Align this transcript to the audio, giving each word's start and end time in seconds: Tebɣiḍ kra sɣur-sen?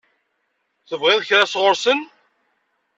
Tebɣiḍ 0.89 1.21
kra 1.27 1.45
sɣur-sen? 1.47 1.99